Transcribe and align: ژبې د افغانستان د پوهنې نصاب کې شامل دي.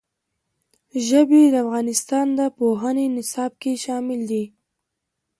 ژبې 1.07 1.41
د 1.53 1.55
افغانستان 1.65 2.25
د 2.39 2.41
پوهنې 2.57 3.05
نصاب 3.17 3.51
کې 3.61 3.73
شامل 3.83 4.21
دي. 4.31 4.43